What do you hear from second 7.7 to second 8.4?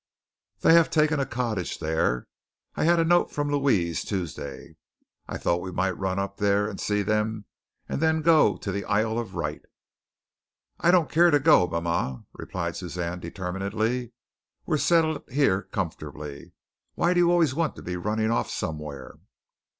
and then